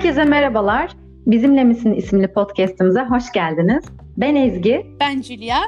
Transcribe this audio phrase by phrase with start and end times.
[0.00, 0.90] Herkese merhabalar.
[1.26, 3.84] Bizimle Misin isimli podcast'imize hoş geldiniz.
[4.16, 4.86] Ben Ezgi.
[5.00, 5.58] Ben Julia.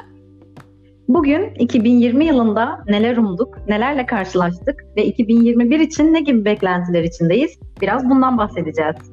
[1.07, 7.59] Bugün 2020 yılında neler umduk, nelerle karşılaştık ve 2021 için ne gibi beklentiler içindeyiz?
[7.81, 9.12] Biraz bundan bahsedeceğiz.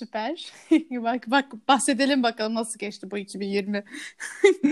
[0.00, 0.52] Süper.
[0.90, 3.84] bak bak bahsedelim bakalım nasıl geçti bu 2020.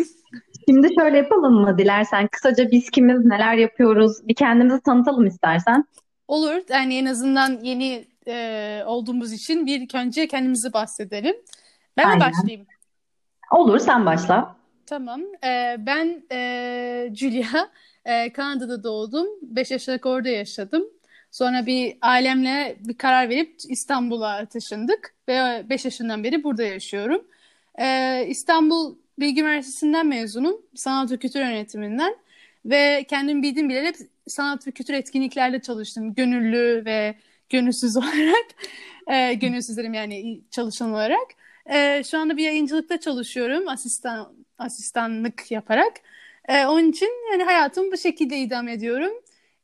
[0.69, 2.29] Şimdi şöyle yapalım mı dilersen?
[2.29, 4.29] Kısaca biz kimiz, neler yapıyoruz?
[4.29, 5.85] Bir kendimizi tanıtalım istersen.
[6.29, 6.63] Olur.
[6.71, 11.37] Yani en azından yeni e, olduğumuz için bir ilk önce kendimizi bahsedelim.
[11.97, 12.21] Ben mi Aynen.
[12.21, 12.67] başlayayım?
[13.51, 14.57] Olur, sen başla.
[14.87, 15.21] Tamam.
[15.45, 17.69] E, ben e, Julia.
[18.05, 19.27] E, Kanada'da doğdum.
[19.43, 20.85] 5 yaşına orada yaşadım.
[21.31, 27.25] Sonra bir ailemle bir karar verip İstanbul'a taşındık ve 5 yaşından beri burada yaşıyorum.
[27.81, 32.17] Ee, İstanbul Bilgi Üniversitesi'nden mezunum, sanat ve kültür yönetiminden
[32.65, 33.93] ve kendim bildiğim bileli
[34.27, 37.15] sanat ve kültür etkinliklerde çalıştım, gönüllü ve
[37.49, 38.47] gönülsüz olarak,
[39.07, 41.29] ee, gönülsüzlerim yani çalışan olarak.
[41.71, 45.93] Ee, şu anda bir yayıncılıkta çalışıyorum, asistan asistanlık yaparak.
[46.49, 49.13] Ee, onun için yani hayatımı bu şekilde idame ediyorum.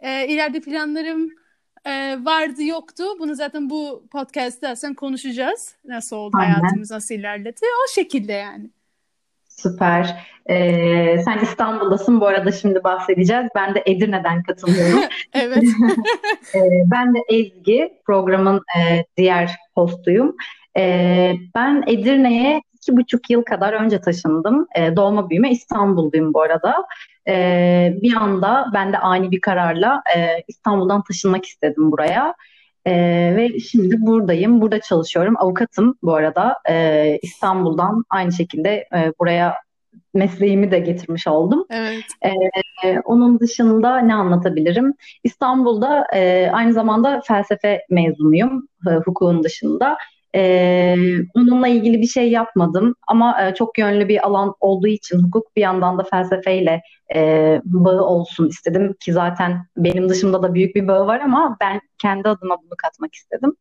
[0.00, 1.30] Ee, ileride planlarım
[1.84, 3.04] e, vardı yoktu.
[3.18, 5.76] Bunu zaten bu podcast'ta sen konuşacağız.
[5.84, 6.54] Nasıl oldu Aynen.
[6.54, 7.60] hayatımız nasıl ilerledi.
[7.84, 8.70] O şekilde yani.
[9.48, 10.26] Süper.
[10.46, 12.20] Ee, sen İstanbul'dasın.
[12.20, 13.46] Bu arada şimdi bahsedeceğiz.
[13.54, 15.00] Ben de Edirne'den katılıyorum.
[15.32, 15.64] Evet.
[16.54, 20.36] Ee, ben de Ezgi, programın e, diğer hostuyum.
[20.76, 24.66] Ee, ben Edirne'ye iki buçuk yıl kadar önce taşındım.
[24.76, 26.74] Ee, doğma büyüme İstanbulluyum bu arada.
[27.28, 32.34] Ee, bir anda ben de ani bir kararla e, İstanbul'dan taşınmak istedim buraya.
[32.86, 34.60] Ee, ve şimdi buradayım.
[34.60, 35.34] Burada çalışıyorum.
[35.38, 36.56] Avukatım bu arada.
[36.68, 39.54] Ee, İstanbul'dan aynı şekilde e, buraya
[40.14, 41.66] mesleğimi de getirmiş oldum.
[41.70, 42.04] Evet.
[42.24, 44.94] Ee, onun dışında ne anlatabilirim?
[45.24, 49.96] İstanbul'da e, aynı zamanda felsefe mezunuyum, e, hukukun dışında.
[50.34, 50.96] Ee,
[51.34, 55.60] onunla ilgili bir şey yapmadım ama e, çok yönlü bir alan olduğu için hukuk bir
[55.60, 56.82] yandan da felsefeyle
[57.14, 61.80] e, bağı olsun istedim ki zaten benim dışımda da büyük bir bağı var ama ben
[61.98, 63.56] kendi adıma bunu katmak istedim.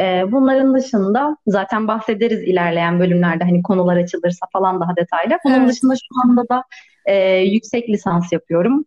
[0.00, 5.38] Ee, bunların dışında zaten bahsederiz ilerleyen bölümlerde hani konular açılırsa falan daha detaylı.
[5.44, 5.68] Bunun Evet.
[5.68, 6.62] dışında şu anda da
[7.06, 8.84] e, yüksek lisans yapıyorum.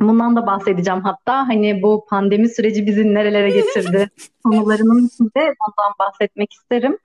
[0.00, 4.08] Bundan da bahsedeceğim hatta hani bu pandemi süreci bizi nerelere getirdi
[4.44, 6.98] konularının içinde bundan bahsetmek isterim.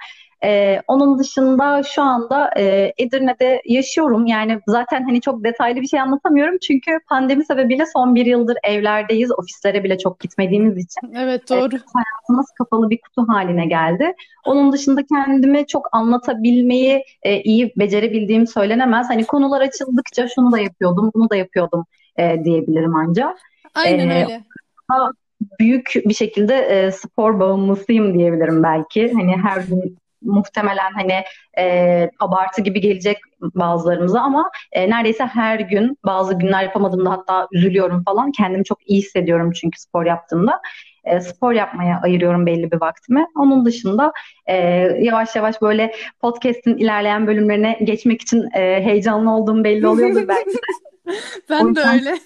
[0.43, 4.25] Ee, onun dışında şu anda e, Edirne'de yaşıyorum.
[4.25, 9.31] Yani zaten hani çok detaylı bir şey anlatamıyorum çünkü pandemi sebebiyle son bir yıldır evlerdeyiz.
[9.31, 11.77] Ofislere bile çok gitmediğimiz için Evet doğru.
[11.93, 14.13] hayatımız kapalı bir kutu haline geldi.
[14.45, 19.09] Onun dışında kendimi çok anlatabilmeyi e, iyi becerebildiğim söylenemez.
[19.09, 21.85] Hani konular açıldıkça şunu da yapıyordum, bunu da yapıyordum
[22.17, 23.37] e, diyebilirim ancak.
[23.75, 24.43] Aynen Ee, öyle.
[24.91, 25.11] Daha
[25.59, 29.13] büyük bir şekilde e, spor bağımlısıyım diyebilirim belki.
[29.13, 31.23] Hani her gün muhtemelen hani
[31.57, 38.03] e, abartı gibi gelecek bazılarımıza ama e, neredeyse her gün bazı günler yapamadığımda hatta üzülüyorum
[38.03, 38.31] falan.
[38.31, 40.61] Kendimi çok iyi hissediyorum çünkü spor yaptığımda.
[41.03, 43.25] E, spor yapmaya ayırıyorum belli bir vaktimi.
[43.35, 44.11] Onun dışında
[44.45, 44.55] e,
[44.99, 50.51] yavaş yavaş böyle podcast'in ilerleyen bölümlerine geçmek için e, heyecanlı olduğum belli oluyordur belki.
[51.49, 52.17] Ben de öyle.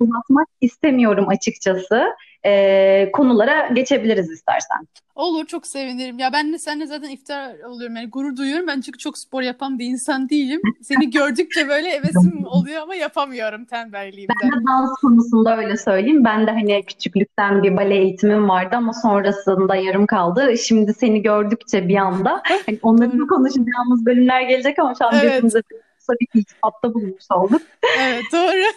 [0.00, 2.04] Uzatmak istemiyorum açıkçası.
[2.46, 4.78] E, konulara geçebiliriz istersen.
[5.14, 6.18] Olur çok sevinirim.
[6.18, 7.96] Ya ben de seninle zaten iftar oluyorum.
[7.96, 8.66] Yani gurur duyuyorum.
[8.66, 10.60] Ben çünkü çok spor yapan bir insan değilim.
[10.82, 14.36] Seni gördükçe böyle hevesim oluyor ama yapamıyorum Ben tembelliğimden.
[14.52, 16.24] de dans konusunda öyle söyleyeyim.
[16.24, 20.54] Ben de hani küçüklükten bir bale eğitimim vardı ama sonrasında yarım kaldı.
[20.58, 25.24] Şimdi seni gördükçe bir anda hani onların konuşacağımız bölümler gelecek ama şu an Evet.
[25.24, 25.60] birbirimize
[26.04, 27.62] kısa bir iltifatta bulmuş olduk.
[27.98, 28.64] Evet doğru.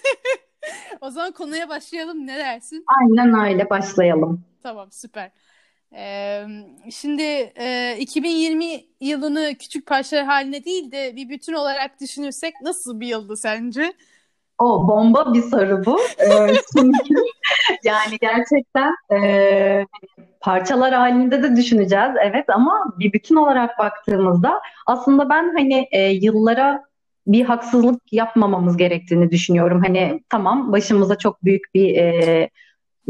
[1.01, 2.27] O zaman konuya başlayalım.
[2.27, 2.85] Ne dersin?
[2.99, 4.43] Aynen öyle başlayalım.
[4.63, 5.31] Tamam süper.
[5.93, 6.45] Ee,
[6.91, 7.21] şimdi
[7.57, 8.65] e, 2020
[9.01, 13.93] yılını küçük parçalar haline değil de bir bütün olarak düşünürsek nasıl bir yıldı sence?
[14.59, 15.99] O bomba bir soru bu.
[15.99, 17.15] Ee, çünkü
[17.83, 19.85] yani gerçekten e,
[20.39, 26.87] parçalar halinde de düşüneceğiz evet ama bir bütün olarak baktığımızda aslında ben hani e, yıllara
[27.27, 29.81] bir haksızlık yapmamamız gerektiğini düşünüyorum.
[29.85, 32.49] Hani tamam başımıza çok büyük bir e,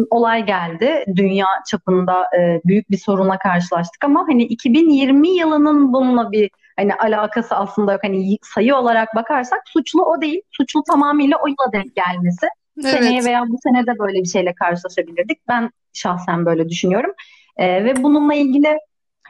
[0.10, 1.06] olay geldi.
[1.16, 7.56] Dünya çapında e, büyük bir soruna karşılaştık ama hani 2020 yılının bununla bir hani alakası
[7.56, 8.04] aslında yok.
[8.04, 10.42] Hani sayı olarak bakarsak suçlu o değil.
[10.52, 12.48] Suçlu tamamıyla o yıla denk gelmesi.
[12.82, 13.26] Seneye Evet.
[13.26, 15.48] veya bu sene de böyle bir şeyle karşılaşabilirdik.
[15.48, 17.12] Ben şahsen böyle düşünüyorum.
[17.58, 18.78] Ee, ve bununla ilgili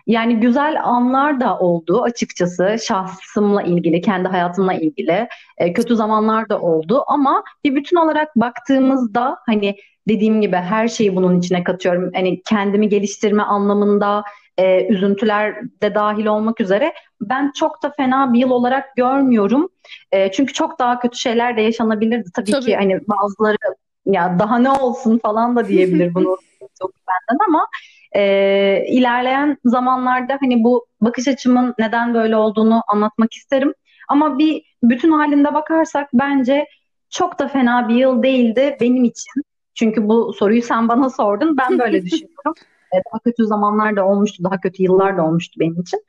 [0.07, 5.27] Yani güzel anlar da oldu açıkçası şahsımla ilgili, kendi hayatımla ilgili.
[5.57, 9.75] E, kötü zamanlar da oldu ama bir bütün olarak baktığımızda hani
[10.07, 12.12] dediğim gibi her şeyi bunun içine katıyorum.
[12.13, 14.24] Hani kendimi geliştirme anlamında
[14.57, 19.69] e, üzüntüler de dahil olmak üzere ben çok da fena bir yıl olarak görmüyorum.
[20.12, 22.30] E, çünkü çok daha kötü şeyler de yaşanabilirdi.
[22.36, 22.65] Tabii, Tabii.
[22.65, 23.57] ki hani bazıları
[24.06, 26.38] ya daha ne olsun falan da diyebilir bunu
[26.80, 27.68] çok benden ama
[28.15, 33.74] e, ilerleyen zamanlarda hani bu bakış açımın neden böyle olduğunu anlatmak isterim.
[34.09, 36.65] Ama bir bütün halinde bakarsak bence
[37.09, 39.44] çok da fena bir yıl değildi benim için.
[39.75, 41.57] Çünkü bu soruyu sen bana sordun.
[41.57, 42.54] Ben böyle düşünüyorum.
[42.94, 46.04] daha kötü zamanlar da olmuştu, daha kötü yıllar da olmuştu benim için.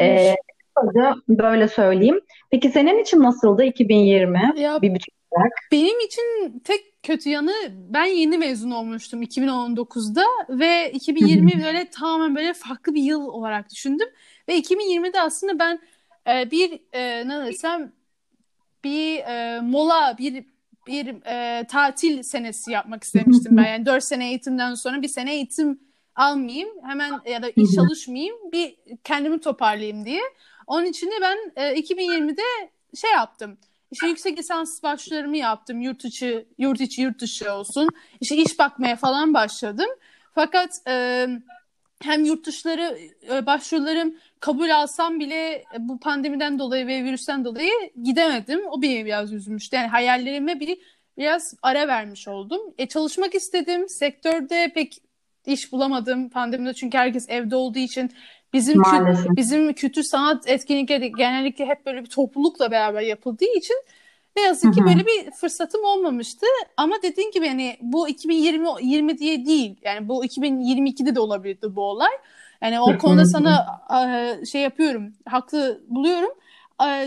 [0.00, 0.34] Ee,
[1.28, 2.20] böyle söyleyeyim.
[2.50, 4.52] Peki senin için nasıldı 2020?
[4.56, 5.52] Ya, bir bütün olarak.
[5.72, 12.54] Benim için tek kötü yanı ben yeni mezun olmuştum 2019'da ve 2020 böyle tamamen böyle
[12.54, 14.08] farklı bir yıl olarak düşündüm.
[14.48, 15.80] Ve 2020'de aslında ben
[16.28, 17.92] e, bir e, ne desem
[18.84, 20.44] bir e, mola bir
[20.86, 23.64] bir e, tatil senesi yapmak istemiştim ben.
[23.64, 25.80] Yani 4 sene eğitimden sonra bir sene eğitim
[26.14, 30.22] almayayım hemen ya da iş çalışmayayım bir kendimi toparlayayım diye.
[30.66, 32.42] Onun için de ben e, 2020'de
[32.94, 33.58] şey yaptım.
[33.90, 35.80] İşte yüksek lisans başvurularımı yaptım.
[35.80, 37.88] Yurt içi, yurt içi, yurt dışı olsun.
[38.20, 39.88] İşte iş bakmaya falan başladım.
[40.34, 41.26] Fakat e,
[42.02, 42.98] hem yurt dışları
[43.30, 48.60] e, başvurularım kabul alsam bile e, bu pandemiden dolayı ve virüsten dolayı gidemedim.
[48.70, 49.76] O beni biraz üzmüştü.
[49.76, 50.78] Yani hayallerime bir
[51.18, 52.60] biraz ara vermiş oldum.
[52.78, 53.88] E, çalışmak istedim.
[53.88, 55.02] Sektörde pek
[55.46, 58.10] iş bulamadım pandemide çünkü herkes evde olduğu için
[58.52, 63.76] bizim kü- bizim kültür sanat etkinlikleri genellikle hep böyle bir toplulukla beraber yapıldığı için
[64.36, 66.46] ne yazık ki böyle bir fırsatım olmamıştı.
[66.76, 69.76] Ama dediğin gibi yani bu 2020 20 diye değil.
[69.82, 72.10] Yani bu 2022'de de olabilirdi bu olay.
[72.62, 73.80] Yani o konuda sana
[74.52, 76.30] şey yapıyorum, haklı buluyorum.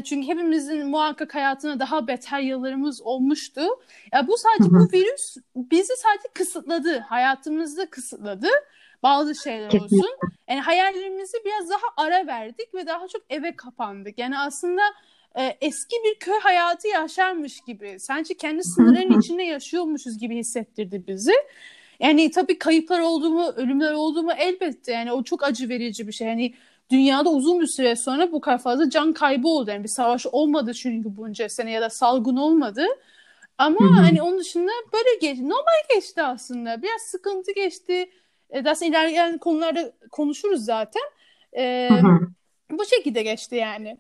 [0.03, 3.61] Çünkü hepimizin muhakkak hayatına daha beter yıllarımız olmuştu.
[4.13, 6.99] Ya bu sadece bu virüs bizi sadece kısıtladı.
[6.99, 8.47] Hayatımızı kısıtladı.
[9.03, 10.17] Bazı şeyler olsun.
[10.49, 14.19] Yani hayallerimizi biraz daha ara verdik ve daha çok eve kapandık.
[14.19, 14.81] Yani aslında
[15.35, 17.99] e, eski bir köy hayatı yaşarmış gibi.
[17.99, 21.33] Sanki kendi sınırların içinde yaşıyormuşuz gibi hissettirdi bizi.
[21.99, 24.91] Yani tabii kayıplar oldu mu, ölümler oldu mu elbette.
[24.91, 26.27] Yani o çok acı verici bir şey.
[26.27, 26.53] Yani
[26.89, 29.69] dünyada uzun bir süre sonra bu kadar fazla can kaybı oldu.
[29.69, 32.85] Yani bir savaş olmadı çünkü bunca sene ya da salgın olmadı.
[33.57, 34.01] Ama hı hı.
[34.01, 35.49] hani onun dışında böyle geçti.
[35.49, 36.81] Normal geçti aslında.
[36.81, 38.09] Biraz sıkıntı geçti.
[38.51, 41.03] E, aslında ilerleyen konularda konuşuruz zaten.
[41.53, 42.19] E, hı hı.
[42.71, 43.97] Bu şekilde geçti yani.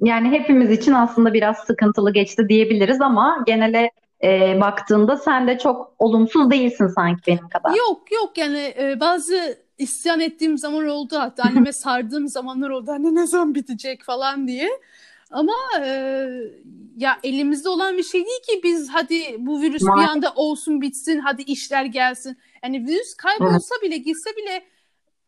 [0.00, 3.90] Yani hepimiz için aslında biraz sıkıntılı geçti diyebiliriz ama genele
[4.24, 7.74] e, baktığında sen de çok olumsuz değilsin sanki benim kadar.
[7.74, 13.14] Yok yok yani e, bazı isyan ettiğim zaman oldu hatta anneme sardığım zamanlar oldu anne
[13.14, 14.68] ne zaman bitecek falan diye.
[15.32, 16.26] Ama e,
[16.96, 21.18] ya elimizde olan bir şey değil ki biz hadi bu virüs bir anda olsun bitsin
[21.18, 22.36] hadi işler gelsin.
[22.64, 24.64] Yani virüs kaybolsa bile gitse bile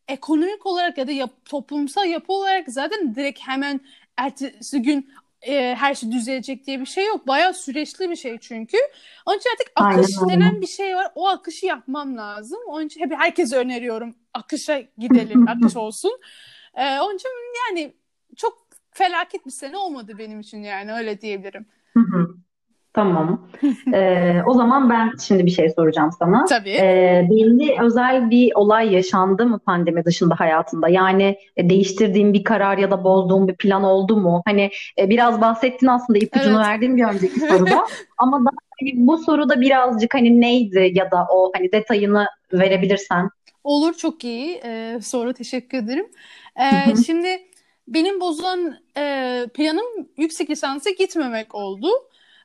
[0.08, 3.80] ekonomik olarak ya da yap, toplumsal yapı olarak zaten direkt hemen
[4.16, 5.10] ertesi gün
[5.42, 7.26] e, her şey düzelecek diye bir şey yok.
[7.26, 8.76] Bayağı süreçli bir şey çünkü.
[9.26, 10.40] Onun için artık akış Aynen.
[10.40, 11.12] denen bir şey var.
[11.14, 12.58] O akışı yapmam lazım.
[12.66, 14.14] Onun için hep herkese öneriyorum.
[14.34, 16.18] Akışa gidelim, akış olsun.
[16.74, 17.28] E, onun için
[17.68, 17.94] yani
[18.36, 18.63] çok
[18.94, 21.66] felaket bir sene olmadı benim için yani öyle diyebilirim.
[22.94, 23.48] Tamam.
[23.94, 26.44] Ee, o zaman ben şimdi bir şey soracağım sana.
[26.44, 26.70] Tabii.
[26.70, 30.88] Ee, belli özel bir olay yaşandı mı pandemi dışında hayatında?
[30.88, 34.42] Yani e, değiştirdiğin bir karar ya da bozduğun bir plan oldu mu?
[34.46, 36.66] Hani e, biraz bahsettin aslında ipucunu evet.
[36.66, 37.86] verdiğim bir önceki soruda.
[38.18, 43.28] Ama daha, hani, bu soruda birazcık hani neydi ya da o hani detayını verebilirsen.
[43.64, 46.06] Olur çok iyi ee, soru teşekkür ederim.
[46.60, 47.28] Ee, şimdi
[47.88, 51.88] benim bozulan e, planım yüksek lisansa gitmemek oldu.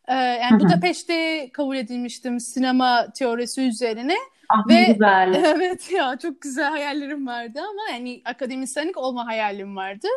[0.08, 0.60] Ee, yani.
[0.60, 4.16] Budapeşte kabul edilmiştim sinema teorisi üzerine.
[4.50, 5.34] Ah, Ve güzel.
[5.46, 10.08] evet ya çok güzel hayallerim vardı ama yani akademisyenlik olma hayalim vardı.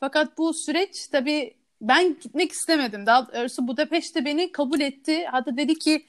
[0.00, 3.06] Fakat bu süreç tabii ben gitmek istemedim.
[3.06, 5.24] Daha doğrusu Budapeşte beni kabul etti.
[5.30, 6.06] Hatta dedi ki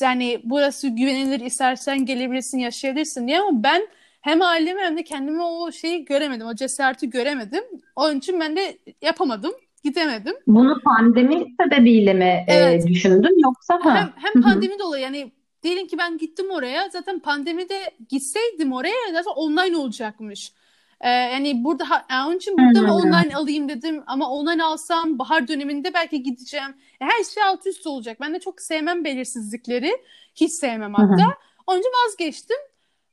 [0.00, 3.88] yani burası güvenilir istersen gelebilirsin yaşayabilirsin diye ama ben
[4.26, 6.46] hem ailemi hem de kendime o şeyi göremedim.
[6.46, 7.64] O cesareti göremedim.
[7.96, 9.52] Onun için ben de yapamadım
[9.84, 10.34] gidemedim.
[10.46, 12.84] Bunu pandemi sebebiyle mi e, evet.
[12.84, 13.78] e, düşündün yoksa?
[13.82, 13.94] Ha?
[13.94, 19.30] Hem, hem pandemi dolayı yani diyelim ki ben gittim oraya zaten pandemide gitseydim oraya zaten
[19.30, 20.52] online olacakmış.
[21.00, 25.48] Ee, yani burada yani onun için burada mı online alayım dedim ama online alsam bahar
[25.48, 26.74] döneminde belki gideceğim.
[26.98, 28.20] Her şey alt üst olacak.
[28.20, 29.92] Ben de çok sevmem belirsizlikleri.
[30.34, 31.34] Hiç sevmem hatta.
[31.66, 32.56] Onun için vazgeçtim.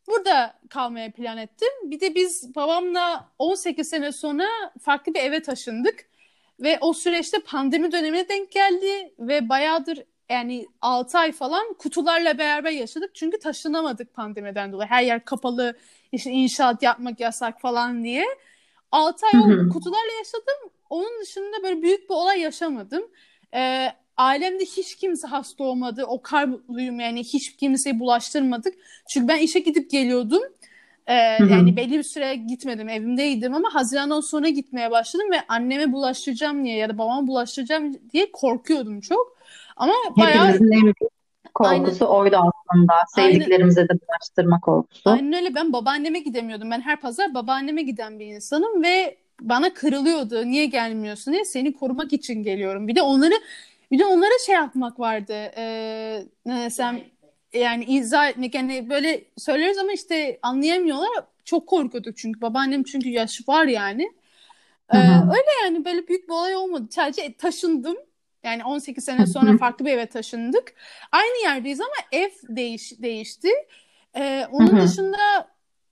[0.07, 1.69] Burada kalmaya plan ettim.
[1.83, 4.45] Bir de biz babamla 18 sene sonra
[4.81, 6.13] farklı bir eve taşındık.
[6.59, 12.71] Ve o süreçte pandemi dönemine denk geldi ve bayağıdır yani 6 ay falan kutularla beraber
[12.71, 13.15] yaşadık.
[13.15, 14.89] Çünkü taşınamadık pandemiden dolayı.
[14.89, 15.77] Her yer kapalı,
[16.11, 18.25] işte inşaat yapmak yasak falan diye.
[18.91, 19.31] 6 ay
[19.73, 20.71] kutularla yaşadım.
[20.89, 23.03] Onun dışında böyle büyük bir olay yaşamadım.
[23.53, 26.05] Ee, ailemde hiç kimse hasta olmadı.
[26.07, 28.73] O kadar mutluyum yani hiç kimseye bulaştırmadık.
[29.09, 30.43] Çünkü ben işe gidip geliyordum.
[31.07, 36.65] Ee, yani belli bir süre gitmedim evimdeydim ama Haziran'dan sonra gitmeye başladım ve anneme bulaştıracağım
[36.65, 39.37] diye ya da babama bulaştıracağım diye korkuyordum çok.
[39.75, 40.59] Ama bayağı...
[41.53, 42.15] Korkusu Aynen.
[42.15, 42.93] oydu aslında.
[43.15, 43.89] Sevdiklerimize Aynen.
[43.89, 45.09] de bulaştırma korkusu.
[45.09, 45.55] Aynen öyle.
[45.55, 46.71] Ben babaanneme gidemiyordum.
[46.71, 50.45] Ben her pazar babaanneme giden bir insanım ve bana kırılıyordu.
[50.45, 51.45] Niye gelmiyorsun diye.
[51.45, 52.87] Seni korumak için geliyorum.
[52.87, 53.33] Bir de onları
[53.93, 55.33] bir de onlara şey yapmak vardı.
[55.57, 57.01] Ee, ne desem
[57.53, 61.09] yani izah etmek yani böyle söylüyoruz ama işte anlayamıyorlar.
[61.45, 64.11] Çok korkuyorduk çünkü babaannem çünkü yaşı var yani.
[64.93, 64.97] Ee,
[65.31, 66.87] öyle yani böyle büyük bir olay olmadı.
[66.89, 67.97] Sadece taşındım.
[68.43, 70.73] Yani 18 sene sonra farklı bir eve taşındık.
[71.11, 73.49] Aynı yerdeyiz ama ev değiş, değişti.
[74.15, 75.47] Ee, onun dışında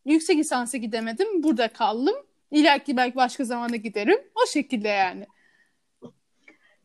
[0.06, 1.44] yüksek lisansa gidemedim.
[1.44, 2.16] Burada kaldım.
[2.52, 4.20] İleriki belki başka zamanda giderim.
[4.44, 5.26] O şekilde yani.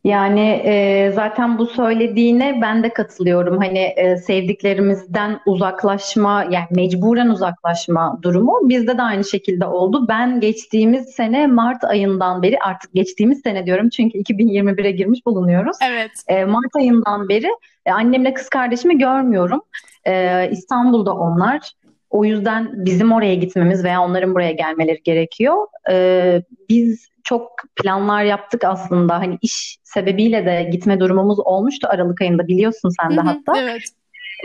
[0.07, 3.59] Yani e, zaten bu söylediğine ben de katılıyorum.
[3.59, 10.07] Hani e, sevdiklerimizden uzaklaşma, yani mecburen uzaklaşma durumu bizde de aynı şekilde oldu.
[10.09, 15.77] Ben geçtiğimiz sene Mart ayından beri, artık geçtiğimiz sene diyorum çünkü 2021'e girmiş bulunuyoruz.
[15.91, 16.11] Evet.
[16.29, 17.49] E, Mart ayından beri
[17.87, 19.61] e, annemle kız kardeşimi görmüyorum.
[20.05, 21.73] E, İstanbul'da onlar.
[22.11, 25.67] O yüzden bizim oraya gitmemiz veya onların buraya gelmeleri gerekiyor.
[25.91, 29.15] E, biz çok planlar yaptık aslında.
[29.15, 33.53] Hani iş sebebiyle de gitme durumumuz olmuştu Aralık ayında biliyorsun sen de hatta.
[33.61, 33.83] Evet.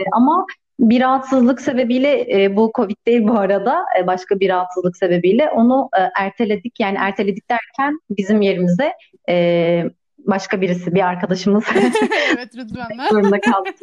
[0.00, 0.46] E, ama
[0.80, 5.88] bir rahatsızlık sebebiyle e, bu Covid değil bu arada e, başka bir rahatsızlık sebebiyle onu
[5.98, 6.80] e, erteledik.
[6.80, 8.92] Yani erteledik derken bizim yerimize
[9.28, 9.84] e,
[10.26, 11.64] başka birisi bir arkadaşımız
[12.34, 12.52] evet
[13.10, 13.74] zorunda kaldık.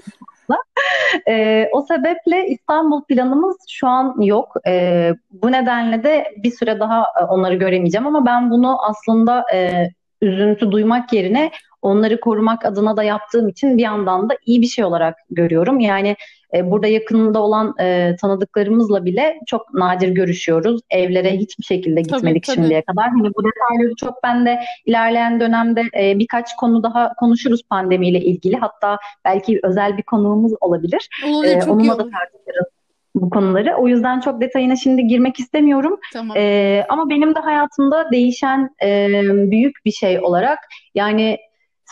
[1.28, 4.54] E, o sebeple İstanbul planımız şu an yok.
[4.68, 9.90] E, bu nedenle de bir süre daha e, onları göremeyeceğim ama ben bunu aslında e,
[10.22, 14.86] üzüntü duymak yerine onları korumak adına da yaptığım için bir yandan da iyi bir şey
[14.86, 15.80] olarak görüyorum.
[15.80, 16.16] Yani
[16.54, 20.82] e, burada yakınında olan e, tanıdıklarımızla bile çok nadir görüşüyoruz.
[20.90, 22.96] Evlere hiçbir şekilde gitmedik tabii, şimdiye tabii.
[22.96, 23.10] kadar.
[23.10, 28.56] Hani bu detayları çok ben de ilerleyen dönemde e, birkaç konu daha konuşuruz pandemiyle ilgili.
[28.56, 31.10] Hatta belki özel bir konuğumuz olabilir.
[31.28, 32.68] Olabilir, e, onunla da tartışırız
[33.16, 33.76] bu konuları.
[33.76, 36.00] O yüzden çok detayına şimdi girmek istemiyorum.
[36.14, 36.38] Tamam.
[36.38, 39.10] Ee, ama benim de hayatımda değişen e,
[39.52, 40.60] büyük bir şey olarak
[40.96, 41.38] yani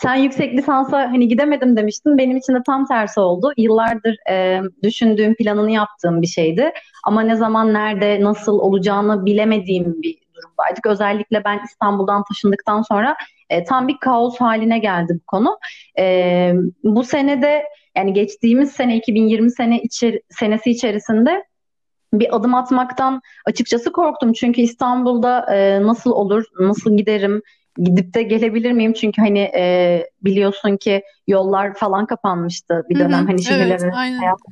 [0.02, 2.18] sen yüksek lisansa hani gidemedim demiştin.
[2.18, 3.52] Benim için de tam tersi oldu.
[3.56, 6.72] Yıllardır e, düşündüğüm, planını yaptığım bir şeydi.
[7.04, 10.86] Ama ne zaman, nerede, nasıl olacağını bilemediğim bir durumdaydık.
[10.86, 13.16] Özellikle ben İstanbul'dan taşındıktan sonra
[13.50, 15.58] e, tam bir kaos haline geldi bu konu.
[15.98, 16.52] E,
[16.84, 17.64] bu senede
[17.96, 21.44] yani geçtiğimiz sene 2020 sene içer, senesi içerisinde
[22.12, 24.32] bir adım atmaktan açıkçası korktum.
[24.32, 27.42] Çünkü İstanbul'da e, nasıl olur, nasıl giderim,
[27.78, 28.92] gidip de gelebilir miyim?
[28.92, 33.18] Çünkü hani e, biliyorsun ki yollar falan kapanmıştı bir dönem.
[33.18, 34.42] Hı hı, hani şehirlerin evet, hayatı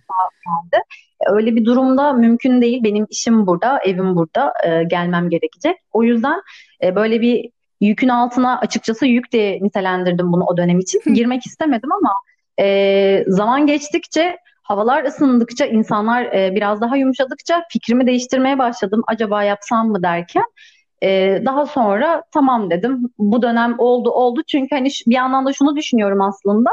[0.44, 0.82] kaldı.
[1.26, 2.84] Öyle bir durumda mümkün değil.
[2.84, 4.52] Benim işim burada, evim burada.
[4.66, 5.76] E, gelmem gerekecek.
[5.92, 6.40] O yüzden
[6.82, 11.14] e, böyle bir yükün altına açıkçası yük diye nitelendirdim bunu o dönem için.
[11.14, 12.12] Girmek istemedim ama
[12.60, 19.02] e, zaman geçtikçe havalar ısındıkça insanlar e, biraz daha yumuşadıkça fikrimi değiştirmeye başladım.
[19.06, 20.44] Acaba yapsam mı derken
[21.02, 23.10] ee, daha sonra tamam dedim.
[23.18, 26.70] Bu dönem oldu oldu çünkü hani bir yandan da şunu düşünüyorum aslında.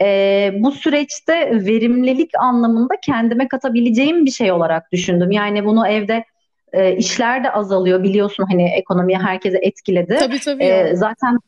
[0.00, 5.30] E, bu süreçte verimlilik anlamında kendime katabileceğim bir şey olarak düşündüm.
[5.30, 6.24] Yani bunu evde
[6.72, 10.16] e, işler de azalıyor biliyorsun hani ekonomiye herkese etkiledi.
[10.18, 10.64] Tabii tabii.
[10.64, 11.38] E, zaten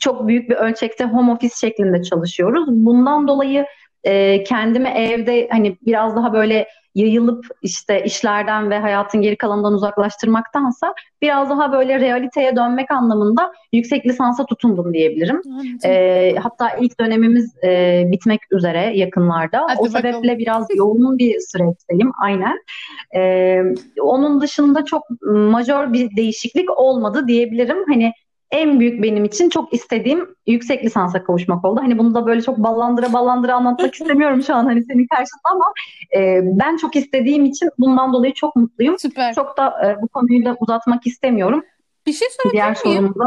[0.00, 2.64] çok büyük bir ölçekte home office şeklinde çalışıyoruz.
[2.68, 3.66] Bundan dolayı
[4.04, 10.94] e, kendimi evde hani biraz daha böyle yayılıp işte işlerden ve hayatın geri kalanından uzaklaştırmaktansa
[11.22, 15.40] biraz daha böyle realiteye dönmek anlamında yüksek lisansa tutundum diyebilirim.
[15.84, 19.66] E, hatta ilk dönemimiz e, bitmek üzere yakınlarda.
[19.68, 19.92] Hadi o bakalım.
[19.92, 22.58] sebeple biraz yoğun bir süreçteyim aynen.
[23.16, 23.62] E,
[24.02, 27.78] onun dışında çok majör bir değişiklik olmadı diyebilirim.
[27.88, 28.12] Hani
[28.50, 31.80] en büyük benim için çok istediğim yüksek lisansa kavuşmak oldu.
[31.82, 35.64] Hani bunu da böyle çok ballandıra ballandıra anlatmak istemiyorum şu an hani senin karşında ama
[36.16, 38.98] e, ben çok istediğim için bundan dolayı çok mutluyum.
[38.98, 39.34] Süper.
[39.34, 41.64] Çok da e, bu konuyu da uzatmak istemiyorum.
[42.06, 42.98] Bir şey sorabilir Diğer miyim?
[42.98, 43.24] sorumuza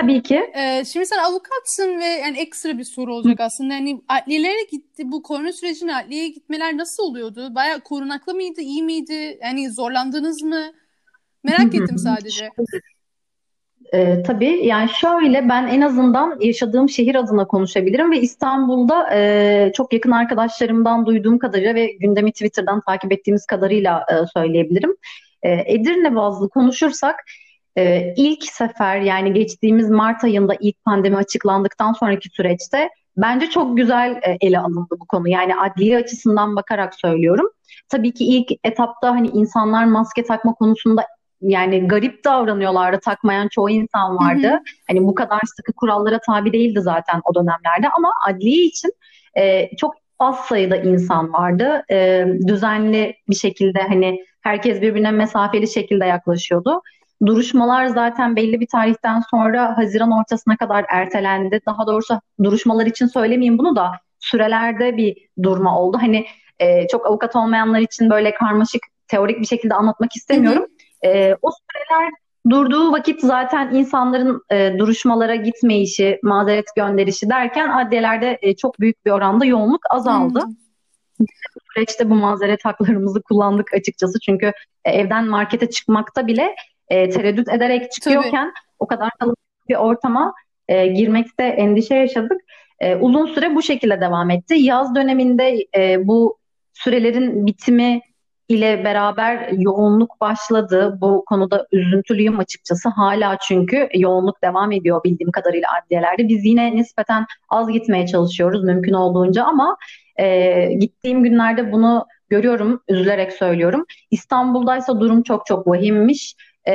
[0.00, 0.50] Tabii ki.
[0.54, 3.74] Ee, şimdi sen avukatsın ve yani ekstra bir soru olacak aslında.
[3.74, 7.54] Yani adliyelere gitti bu korona sürecinde adliyeye gitmeler nasıl oluyordu?
[7.54, 9.38] Bayağı korunaklı mıydı, iyi miydi?
[9.42, 10.62] Yani zorlandınız mı?
[11.44, 12.50] Merak ettim sadece.
[13.94, 19.92] E, tabii yani şöyle ben en azından yaşadığım şehir adına konuşabilirim ve İstanbul'da e, çok
[19.92, 24.96] yakın arkadaşlarımdan duyduğum kadarıyla ve gündemi Twitter'dan takip ettiğimiz kadarıyla e, söyleyebilirim.
[25.42, 27.16] E, Edirne bazlı konuşursak
[27.76, 34.10] e, ilk sefer yani geçtiğimiz Mart ayında ilk pandemi açıklandıktan sonraki süreçte bence çok güzel
[34.10, 35.28] e, ele alındı bu konu.
[35.28, 37.46] Yani adliye açısından bakarak söylüyorum.
[37.88, 41.06] Tabii ki ilk etapta hani insanlar maske takma konusunda
[41.42, 43.00] yani garip davranıyorlardı.
[43.00, 44.46] Takmayan çoğu insan vardı.
[44.46, 44.60] Hı hı.
[44.88, 48.92] Hani bu kadar sıkı kurallara tabi değildi zaten o dönemlerde ama adliye için
[49.38, 51.84] e, çok az sayıda insan vardı.
[51.90, 56.82] E, düzenli bir şekilde hani herkes birbirine mesafeli şekilde yaklaşıyordu.
[57.26, 61.60] Duruşmalar zaten belli bir tarihten sonra Haziran ortasına kadar ertelendi.
[61.66, 65.98] Daha doğrusu duruşmalar için söylemeyeyim bunu da sürelerde bir durma oldu.
[66.00, 66.26] Hani
[66.58, 70.62] e, çok avukat olmayanlar için böyle karmaşık teorik bir şekilde anlatmak istemiyorum.
[70.62, 70.81] Hı hı.
[71.04, 72.10] E, o süreler
[72.50, 79.06] durduğu vakit zaten insanların e, duruşmalara gitme işi, mazeret gönderişi derken adliyelerde e, çok büyük
[79.06, 80.40] bir oranda yoğunluk azaldı.
[80.40, 80.54] Hmm.
[81.20, 84.20] Bu süreçte bu mazeret haklarımızı kullandık açıkçası.
[84.20, 84.52] Çünkü
[84.84, 86.54] e, evden markete çıkmakta bile
[86.88, 88.76] e, tereddüt ederek çıkıyorken Tabii.
[88.78, 90.34] o kadar kalabalık bir ortama
[90.68, 92.40] e, girmekte endişe yaşadık.
[92.80, 94.54] E, uzun süre bu şekilde devam etti.
[94.54, 96.38] Yaz döneminde e, bu
[96.72, 98.00] sürelerin bitimi
[98.52, 100.98] ile beraber yoğunluk başladı.
[101.00, 102.88] Bu konuda üzüntülüyüm açıkçası.
[102.88, 106.28] Hala çünkü yoğunluk devam ediyor bildiğim kadarıyla adliyelerde.
[106.28, 109.76] Biz yine nispeten az gitmeye çalışıyoruz mümkün olduğunca ama
[110.16, 113.84] e, gittiğim günlerde bunu görüyorum, üzülerek söylüyorum.
[114.10, 116.36] İstanbul'daysa durum çok çok vahimmiş.
[116.68, 116.74] E,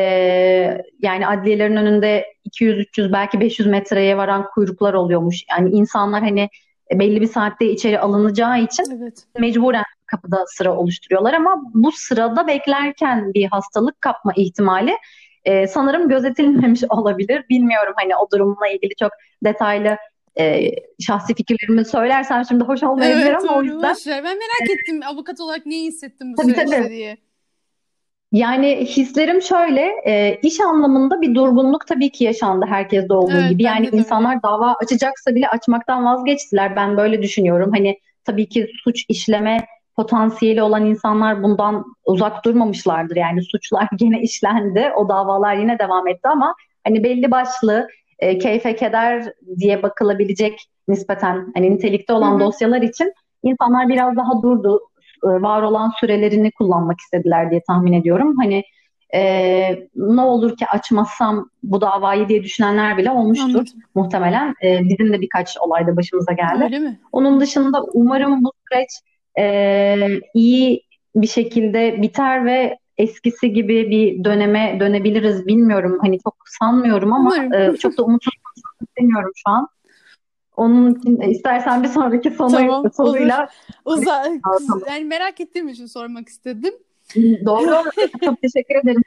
[1.01, 5.43] yani adliyelerin önünde 200-300 belki 500 metreye varan kuyruklar oluyormuş.
[5.49, 6.49] Yani insanlar hani
[6.93, 9.23] belli bir saatte içeri alınacağı için evet.
[9.39, 14.97] mecburen kapıda sıra oluşturuyorlar ama bu sırada beklerken bir hastalık kapma ihtimali
[15.45, 17.45] e, sanırım gözetilmemiş olabilir.
[17.49, 19.11] Bilmiyorum hani o durumla ilgili çok
[19.43, 19.97] detaylı
[20.39, 23.91] e, şahsi fikirlerimi söylersem şimdi hoş olmayabilir evet, ama o yüzden.
[23.91, 26.89] Boş Ben merak ettim avukat olarak neyi hissettin bu tabii, süreçte tabii.
[26.89, 27.17] diye.
[28.31, 33.63] Yani hislerim şöyle, e, iş anlamında bir durgunluk tabii ki yaşandı herkeste olduğu evet, gibi.
[33.63, 36.75] Yani insanlar dava açacaksa bile açmaktan vazgeçtiler.
[36.75, 37.71] Ben böyle düşünüyorum.
[37.73, 39.65] Hani tabii ki suç işleme
[39.97, 43.15] potansiyeli olan insanlar bundan uzak durmamışlardır.
[43.15, 47.87] Yani suçlar gene işlendi, o davalar yine devam etti ama hani belli başlı
[48.19, 52.39] e, keyfe keder diye bakılabilecek nispeten hani nitelikte olan Hı-hı.
[52.39, 54.79] dosyalar için insanlar biraz daha durdu.
[55.23, 58.35] E, var olan sürelerini kullanmak istediler diye tahmin ediyorum.
[58.37, 58.63] Hani
[59.13, 59.21] e,
[59.95, 63.73] ne olur ki açmazsam bu davayı diye düşünenler bile olmuştur Anladım.
[63.95, 64.55] muhtemelen.
[64.63, 66.99] E, bizim de birkaç olayda başımıza geldi.
[67.11, 68.89] Onun dışında umarım bu süreç
[69.39, 69.97] e,
[70.33, 70.83] iyi
[71.15, 75.97] bir şekilde biter ve eskisi gibi bir döneme dönebiliriz bilmiyorum.
[76.01, 78.33] Hani çok sanmıyorum ama e, çok da umutsuz
[78.81, 79.67] istemiyorum şu an.
[80.57, 83.49] Onun için istersen bir sonraki sonu tamam, soruyla
[83.85, 84.25] Uza
[84.89, 86.73] yani merak ettiğim için sormak istedim.
[87.45, 87.83] Doğru.
[88.25, 89.01] çok teşekkür ederim.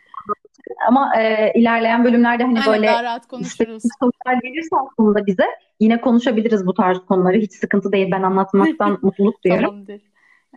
[0.88, 3.82] Ama e, ilerleyen bölümlerde hani Aynen, böyle daha rahat konuşuruz.
[3.82, 5.44] sosyal gelirse aslında bize
[5.80, 7.36] yine konuşabiliriz bu tarz konuları.
[7.36, 8.08] Hiç sıkıntı değil.
[8.12, 9.70] Ben anlatmaktan mutluluk duyuyorum.
[9.70, 10.09] Tamamdır.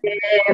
[0.06, 0.10] Ee,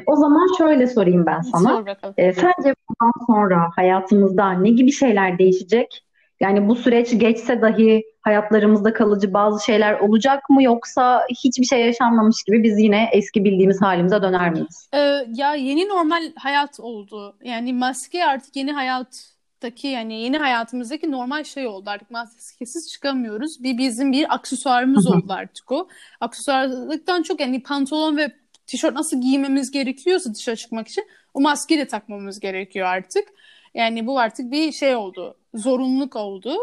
[0.05, 1.69] o zaman şöyle sorayım ben sana.
[1.69, 2.13] Sor.
[2.17, 6.05] Ee, sence bundan sonra hayatımızda ne gibi şeyler değişecek?
[6.39, 12.43] Yani bu süreç geçse dahi hayatlarımızda kalıcı bazı şeyler olacak mı yoksa hiçbir şey yaşanmamış
[12.43, 14.89] gibi biz yine eski bildiğimiz halimize döner miyiz?
[14.93, 17.35] Ee, ya yeni normal hayat oldu.
[17.43, 21.89] Yani maske artık yeni hayattaki yani yeni hayatımızdaki normal şey oldu.
[21.89, 23.63] Artık maskesiz çıkamıyoruz.
[23.63, 25.87] Bir bizim bir aksesuarımız oldu artık o.
[26.21, 28.31] Aksesuarlıktan çok yani pantolon ve
[28.69, 33.27] tişört nasıl giymemiz gerekiyorsa dışarı çıkmak için o maskeyi de takmamız gerekiyor artık.
[33.73, 35.37] Yani bu artık bir şey oldu.
[35.53, 36.57] Zorunluluk oldu.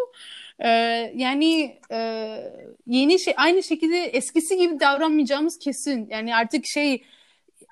[0.59, 0.69] Ee,
[1.14, 1.99] yani e,
[2.87, 6.09] yeni şey aynı şekilde eskisi gibi davranmayacağımız kesin.
[6.11, 7.03] Yani artık şey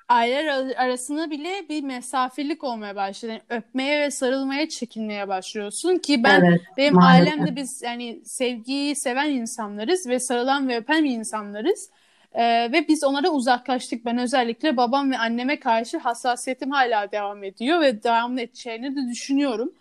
[0.08, 3.32] aileler arasında bile bir mesafelik olmaya başladı.
[3.32, 7.32] Yani öpmeye ve sarılmaya çekinmeye başlıyorsun ki ben evet, benim maalesef.
[7.32, 11.90] ailemde biz yani sevgiyi seven insanlarız ve sarılan ve öpen insanlarız.
[12.34, 14.04] Ee, ve biz onlara uzaklaştık.
[14.04, 19.72] Ben özellikle babam ve anneme karşı hassasiyetim hala devam ediyor ve devamlı edeceğini de düşünüyorum.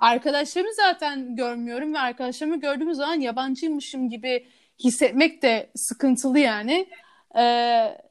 [0.00, 4.46] Arkadaşlarımı zaten görmüyorum ve arkadaşlarımı gördüğüm zaman yabancıymışım gibi
[4.84, 6.86] hissetmek de sıkıntılı yani.
[7.36, 7.42] Ee,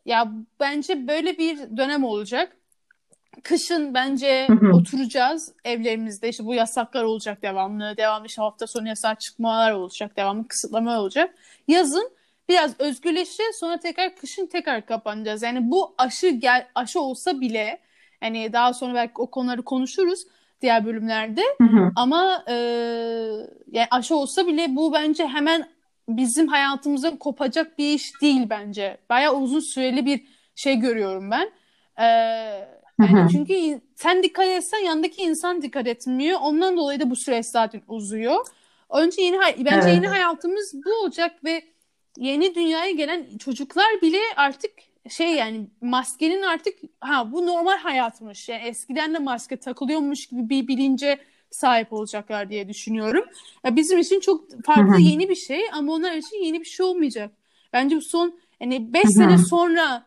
[0.06, 2.58] ya bence böyle bir dönem olacak.
[3.43, 4.73] kışın bence Hı hı.
[4.73, 6.29] oturacağız evlerimizde.
[6.29, 7.97] İşte bu yasaklar olacak devamlı.
[7.97, 10.17] Devamlı işte hafta sonu yasak çıkmalar olacak.
[10.17, 11.36] Devamlı kısıtlamalar olacak.
[11.67, 12.12] Yazın
[12.49, 13.56] biraz özgürleşeceğiz.
[13.56, 15.43] Sonra tekrar kışın tekrar kapanacağız.
[15.43, 17.79] Yani bu aşı gel aşı olsa bile
[18.19, 20.27] hani daha sonra belki o konuları konuşuruz
[20.62, 21.41] diğer bölümlerde.
[21.58, 21.91] Hı hı.
[21.95, 22.53] Ama e,
[23.71, 25.69] yani aşı olsa bile bu bence hemen
[26.10, 28.97] bizim hayatımızdan kopacak bir iş değil bence.
[29.10, 30.23] Bayağı uzun süreli bir
[30.56, 31.51] şey görüyorum ben.
[31.97, 32.06] E,
[32.99, 33.27] yani Hı hı.
[33.32, 36.39] çünkü sen dikkat etsen yandaki insan dikkat etmiyor.
[36.41, 38.45] Ondan dolayı da bu süreç zaten uzuyor.
[38.89, 39.95] Önce yeni bence Evet.
[39.95, 41.72] yeni hayatımız bu olacak ve
[42.17, 44.71] yeni dünyaya gelen çocuklar bile artık
[45.10, 48.49] şey yani maskenin artık ha bu normal hayatmış.
[48.49, 51.19] Yani eskiden de maske takılıyormuş gibi bir bilince
[51.52, 53.26] sahip olacaklar diye düşünüyorum.
[53.63, 57.32] Ya bizim için çok farklı yeni bir şey ama onlar için yeni bir şey olmayacak.
[57.73, 59.12] Bence bu son yani 5 Hı hı.
[59.12, 60.06] sene sonra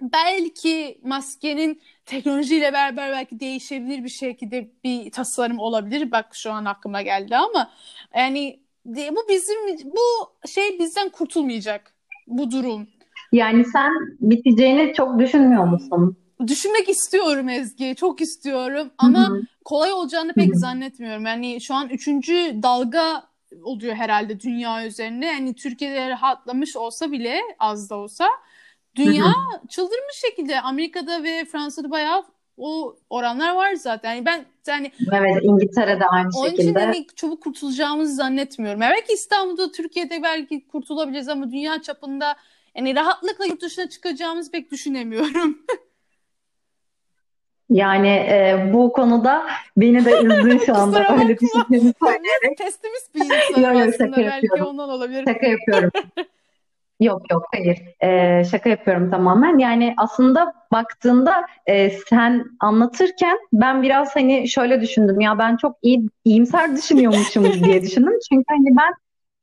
[0.00, 6.10] belki maskenin teknolojiyle beraber belki değişebilir bir şekilde bir tasarım olabilir.
[6.10, 7.70] Bak şu an aklıma geldi ama
[8.14, 11.94] yani de- bu bizim bu şey bizden kurtulmayacak
[12.26, 12.88] bu durum.
[13.32, 16.16] Yani sen biteceğini çok düşünmüyor musun?
[16.46, 19.42] Düşünmek istiyorum Ezgi, çok istiyorum ama hı.
[19.64, 20.58] kolay olacağını pek hı.
[20.58, 21.26] zannetmiyorum.
[21.26, 23.24] Yani şu an üçüncü dalga
[23.62, 25.26] oluyor herhalde dünya üzerinde.
[25.26, 28.28] Yani Türkiye'de rahatlamış olsa bile az da olsa
[28.96, 29.68] dünya hı.
[29.68, 32.24] çıldırmış şekilde Amerika'da ve Fransa'da bayağı
[32.58, 34.14] o oranlar var zaten.
[34.14, 36.80] Yani ben yani Evet, İngiltere'de aynı onun için şekilde.
[36.80, 38.82] hani çabuk kurtulacağımızı zannetmiyorum.
[38.82, 42.36] Yani belki İstanbul'da, Türkiye'de belki kurtulabiliriz ama dünya çapında
[42.76, 45.58] yani rahatlıkla yurt dışına çıkacağımızı pek düşünemiyorum.
[47.70, 51.28] Yani e, bu konuda beni de üzdün şu anda öyle bakma.
[51.28, 52.22] düşündüğünü söyle.
[52.42, 53.20] Biraz pesimist bir
[53.62, 54.16] yok aslında.
[54.16, 54.66] Belki yapıyorum.
[54.66, 55.24] ondan olabilir.
[55.26, 55.90] Şaka yapıyorum.
[57.00, 57.78] Yok yok hayır.
[58.00, 59.58] Ee, şaka yapıyorum tamamen.
[59.58, 66.08] Yani aslında baktığında e, sen anlatırken ben biraz hani şöyle düşündüm ya ben çok iyi
[66.24, 68.12] iyimser düşünüyormuşum diye düşündüm.
[68.28, 68.92] Çünkü hani ben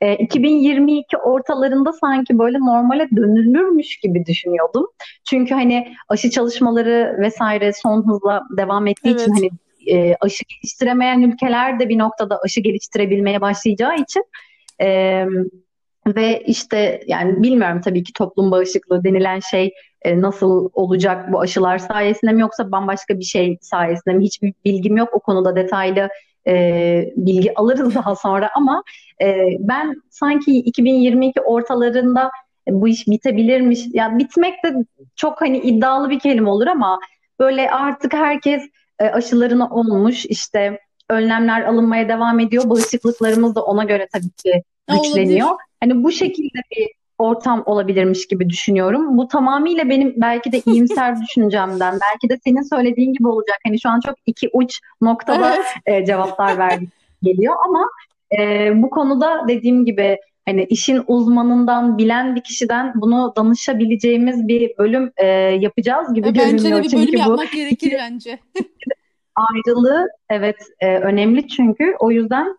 [0.01, 4.87] e, 2022 ortalarında sanki böyle normale dönülürmüş gibi düşünüyordum.
[5.29, 9.41] Çünkü hani aşı çalışmaları vesaire son hızla devam ettiği için Evet.
[9.41, 9.49] hani
[9.87, 14.23] e, aşı geliştiremeyen ülkeler de bir noktada aşı geliştirebilmeye başlayacağı için
[14.81, 15.25] e,
[16.07, 21.77] ve işte yani bilmiyorum tabii ki toplum bağışıklığı denilen şey e, nasıl olacak bu aşılar
[21.77, 24.23] sayesinde mi yoksa bambaşka bir şey sayesinde mi?
[24.23, 25.09] Hiçbir bilgim yok.
[25.13, 26.09] O konuda detaylı
[26.47, 28.83] e, bilgi alırız daha sonra ama
[29.21, 32.31] e, ben sanki 2022 ortalarında
[32.67, 33.79] e, bu iş bitebilirmiş.
[33.93, 34.73] Yani bitmek de
[35.15, 36.99] çok hani iddialı bir kelime olur ama
[37.39, 38.63] böyle artık herkes
[38.99, 42.69] e, aşılarını olmuş işte önlemler alınmaya devam ediyor.
[42.69, 45.13] Bağışıklıklarımız da ona göre tabii ki Ha, olabilir.
[45.15, 45.49] güçleniyor.
[45.79, 49.17] Hani bu şekilde bir ortam olabilirmiş gibi düşünüyorum.
[49.17, 53.57] Bu tamamıyla benim belki de iyimser düşüncemden, belki de senin söylediğin gibi olacak.
[53.65, 56.89] Hani şu an çok iki uç noktada e, cevaplar verdik
[57.23, 57.87] geliyor ama
[58.39, 65.11] e, bu konuda dediğim gibi hani işin uzmanından, bilen bir kişiden bunu danışabileceğimiz bir bölüm
[65.17, 65.27] e,
[65.59, 66.83] yapacağız gibi E, Bence de görünüyor.
[66.83, 68.39] bir bölüm Çünkü bu yapmak gerekir bence.
[69.35, 72.57] ayrılığı evet e, önemli çünkü o yüzden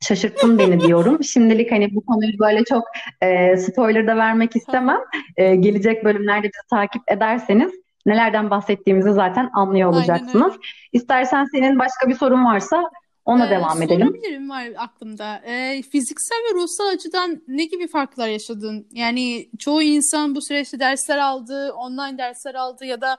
[0.00, 1.24] şaşırttın beni diyorum.
[1.24, 2.84] Şimdilik hani bu konuyu böyle çok
[3.20, 5.00] e, spoiler da vermek istemem.
[5.36, 7.72] E, gelecek bölümlerde bizi takip ederseniz
[8.06, 10.54] nelerden bahsettiğimizi zaten anlıyor olacaksınız.
[10.92, 12.82] İstersen senin başka bir sorun varsa
[13.24, 14.06] ona Ee, devam edelim.
[14.06, 15.36] sorabilirim var aklımda.
[15.46, 18.86] Ee, fiziksel ve ruhsal açıdan ne gibi farklar yaşadın?
[18.92, 23.16] Yani çoğu insan bu süreçte dersler aldı, online dersler aldı ya da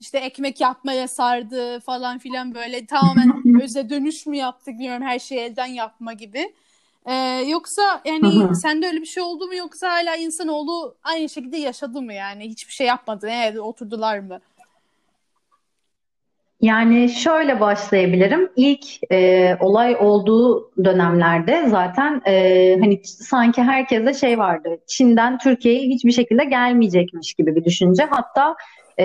[0.00, 5.40] işte ekmek yapmaya sardı falan filan böyle tamamen öze dönüş mü yaptık bilmiyorum her şeyi
[5.40, 6.52] elden yapma gibi.
[7.06, 7.14] Ee,
[7.48, 8.54] yoksa yani hı.
[8.54, 12.72] sende öyle bir şey oldu mu yoksa hala insanoğlu aynı şekilde yaşadı mı yani hiçbir
[12.72, 14.40] şey yapmadı evde oturdular mı?
[16.60, 18.50] Yani şöyle başlayabilirim.
[18.56, 24.78] İlk e, olay olduğu dönemlerde zaten e, hani sanki herkeste şey vardı.
[24.86, 28.04] Çin'den Türkiye'ye hiçbir şekilde gelmeyecekmiş gibi bir düşünce.
[28.10, 28.56] Hatta
[29.00, 29.04] e,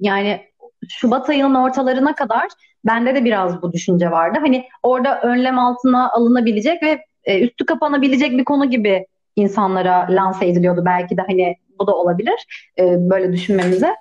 [0.00, 0.40] yani
[0.88, 2.48] Şubat ayının ortalarına kadar
[2.86, 4.38] bende de biraz bu düşünce vardı.
[4.42, 10.82] Hani orada önlem altına alınabilecek ve e, üstü kapanabilecek bir konu gibi insanlara lanse ediliyordu.
[10.86, 13.94] Belki de hani bu da olabilir e, böyle düşünmemize.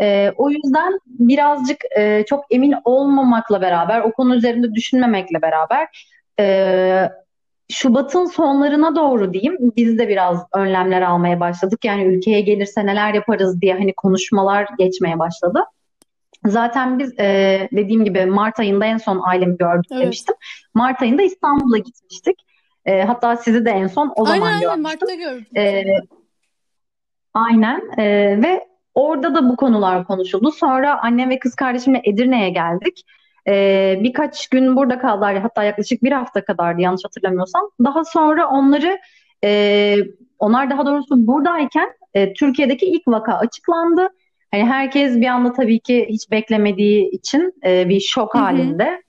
[0.00, 6.08] E, o yüzden birazcık e, çok emin olmamakla beraber, o konu üzerinde düşünmemekle beraber
[6.40, 7.08] e,
[7.72, 11.84] Şubat'ın sonlarına doğru diyeyim biz de biraz önlemler almaya başladık.
[11.84, 15.64] Yani ülkeye gelirse neler yaparız diye hani konuşmalar geçmeye başladı.
[16.46, 20.02] Zaten biz e, dediğim gibi Mart ayında en son ailemi gördük Evet.
[20.02, 20.34] demiştim.
[20.74, 22.36] Mart ayında İstanbul'a gitmiştik.
[22.84, 24.82] E, hatta sizi de en son o Aynen zaman aynen görmüştüm.
[24.82, 25.46] Mart'ta gördüm.
[25.56, 25.84] E,
[27.34, 28.04] aynen E,
[28.42, 30.52] ve Orada da bu konular konuşuldu.
[30.52, 33.02] Sonra annem ve kız kardeşimle Edirne'ye geldik.
[33.48, 35.38] Ee, birkaç gün burada kaldılar.
[35.38, 37.70] Hatta yaklaşık bir hafta kadardı yanlış hatırlamıyorsam.
[37.84, 38.98] Daha sonra onları
[39.44, 39.96] e,
[40.38, 44.08] onlar daha doğrusu buradayken e, Türkiye'deki ilk vaka açıklandı.
[44.50, 48.42] Hani herkes bir anda tabii ki hiç beklemediği için e, bir şok Hı hı.
[48.42, 49.02] halinde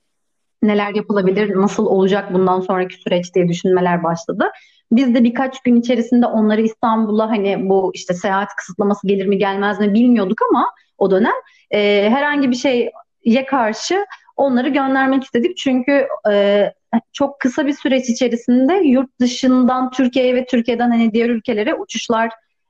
[0.64, 4.52] neler yapılabilir, nasıl olacak bundan sonraki süreç diye düşünmeler başladı.
[4.92, 9.80] Biz de birkaç gün içerisinde onları İstanbul'a hani bu işte seyahat kısıtlaması gelir mi gelmez
[9.80, 10.66] mi bilmiyorduk ama
[10.98, 11.34] o dönem
[11.72, 14.06] e, herhangi bir şeye karşı
[14.38, 15.58] onları göndermek istedik.
[15.58, 16.66] Çünkü e,
[17.14, 22.30] çok kısa bir süreç içerisinde yurt dışından Türkiye'ye ve Türkiye'den hani diğer ülkelere uçuşlar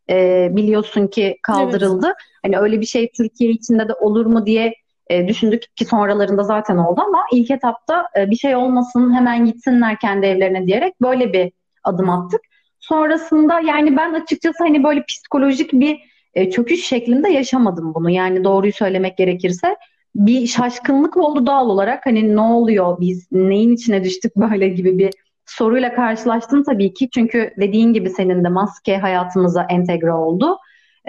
[0.09, 2.05] e, biliyorsun ki kaldırıldı.
[2.05, 2.15] Evet.
[2.43, 4.73] Hani öyle bir şey Türkiye içinde de olur mu diye
[5.09, 9.99] e, düşündük ki sonralarında zaten oldu ama ilk etapta e, bir şey olmasın hemen gitsinler
[9.99, 11.51] kendi evlerine diyerek böyle bir
[11.83, 12.41] adım attık.
[12.79, 15.99] Sonrasında yani ben açıkçası hani böyle psikolojik bir
[16.33, 18.09] e, çöküş şeklinde yaşamadım bunu.
[18.09, 19.75] Yani doğruyu söylemek gerekirse
[20.17, 22.05] bir şaşkınlık oldu doğal olarak.
[22.05, 25.13] Hani ne oluyor biz neyin içine düştük böyle gibi bir
[25.45, 27.09] soruyla karşılaştım tabii ki.
[27.09, 30.57] Çünkü dediğin gibi senin de maske hayatımıza entegre oldu.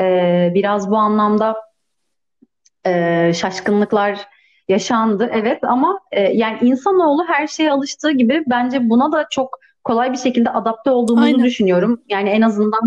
[0.01, 1.57] Ee, biraz bu anlamda
[2.87, 4.19] e, şaşkınlıklar
[4.69, 10.13] yaşandı evet ama e, yani insanoğlu her şeye alıştığı gibi bence buna da çok kolay
[10.13, 11.45] bir şekilde adapte olduğumuzu Aynen.
[11.45, 12.03] düşünüyorum.
[12.09, 12.81] Yani en azından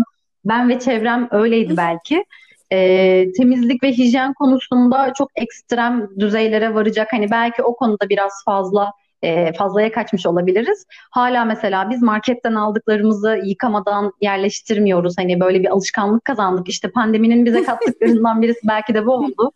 [0.44, 2.24] ben ve çevrem öyleydi belki.
[2.72, 7.08] E, temizlik ve hijyen konusunda çok ekstrem düzeylere varacak.
[7.10, 10.86] Hani belki o konuda biraz fazla e, fazlaya kaçmış olabiliriz.
[11.10, 15.14] Hala mesela biz marketten aldıklarımızı yıkamadan yerleştirmiyoruz.
[15.18, 16.68] Hani böyle bir alışkanlık kazandık.
[16.68, 19.52] İşte pandeminin bize kattıklarından birisi belki de bu oldu.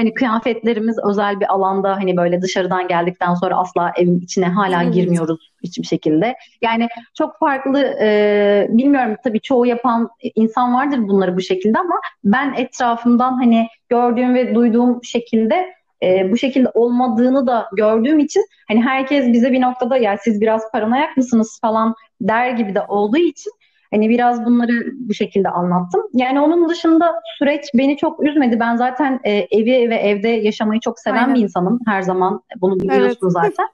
[0.00, 4.94] Hani kıyafetlerimiz özel bir alanda hani böyle dışarıdan geldikten sonra asla evin içine hala evet.
[4.94, 6.34] girmiyoruz hiçbir şekilde.
[6.62, 12.54] Yani çok farklı e, bilmiyorum tabii çoğu yapan insan vardır bunları bu şekilde ama ben
[12.54, 19.32] etrafımdan hani gördüğüm ve duyduğum şekilde e, bu şekilde olmadığını da gördüğüm için hani herkes
[19.32, 23.52] bize bir noktada ya siz biraz paranoyak mısınız falan der gibi de olduğu için
[23.90, 26.02] Hani biraz bunları bu şekilde anlattım.
[26.12, 28.60] Yani onun dışında süreç beni çok üzmedi.
[28.60, 31.34] Ben zaten e, evi ve evde yaşamayı çok seven Aynen.
[31.34, 31.80] bir insanım.
[31.86, 33.54] Her zaman bunu biliyorsun evet.
[33.56, 33.68] zaten.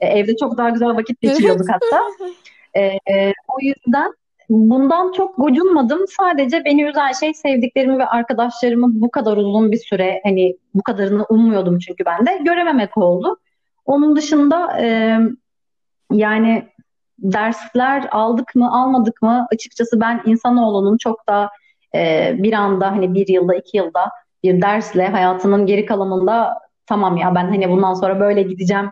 [0.00, 2.00] E, evde çok daha güzel vakit geçiriyorduk hatta.
[2.74, 4.12] E, e, o yüzden
[4.48, 6.00] bundan çok gocunmadım.
[6.08, 11.24] Sadece beni üzen şey sevdiklerimi ve arkadaşlarımı bu kadar uzun bir süre hani bu kadarını
[11.24, 13.36] ummuyordum çünkü ben de görememek oldu.
[13.84, 15.18] Onun dışında e,
[16.12, 16.68] yani
[17.18, 21.50] dersler aldık mı almadık mı açıkçası ben insanoğlunun çok da
[21.94, 24.10] e, bir anda hani bir yılda iki yılda
[24.42, 28.90] bir dersle hayatının geri kalanında tamam ya ben hani bundan sonra böyle gideceğim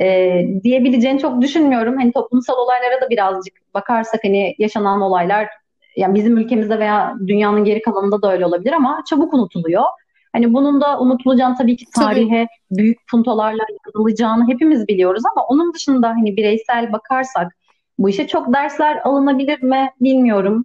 [0.00, 1.96] e, diyebileceğini çok düşünmüyorum.
[1.96, 5.48] Hani toplumsal olaylara da birazcık bakarsak hani yaşanan olaylar
[5.96, 9.82] yani bizim ülkemizde veya dünyanın geri kalanında da öyle olabilir ama çabuk unutuluyor.
[10.32, 12.78] Hani bunun da unutulacağını tabii ki tarihe tabii.
[12.78, 17.56] büyük puntolarla yazılacağını hepimiz biliyoruz ama onun dışında hani bireysel bakarsak
[17.98, 20.64] bu işe çok dersler alınabilir mi bilmiyorum.